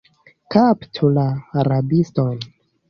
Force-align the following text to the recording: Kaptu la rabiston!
Kaptu 0.55 1.11
la 1.19 1.27
rabiston! 1.71 2.45